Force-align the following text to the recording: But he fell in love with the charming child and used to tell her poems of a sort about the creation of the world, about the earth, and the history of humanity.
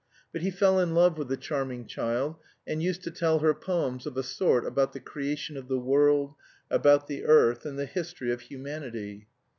But 0.33 0.41
he 0.41 0.49
fell 0.49 0.79
in 0.79 0.95
love 0.95 1.19
with 1.19 1.27
the 1.27 1.37
charming 1.37 1.85
child 1.85 2.37
and 2.65 2.81
used 2.81 3.03
to 3.03 3.11
tell 3.11 3.37
her 3.37 3.53
poems 3.53 4.07
of 4.07 4.17
a 4.17 4.23
sort 4.23 4.65
about 4.65 4.93
the 4.93 4.99
creation 4.99 5.55
of 5.55 5.67
the 5.67 5.77
world, 5.77 6.33
about 6.71 7.05
the 7.05 7.23
earth, 7.23 7.67
and 7.67 7.77
the 7.77 7.85
history 7.85 8.31
of 8.33 8.41
humanity. 8.41 9.27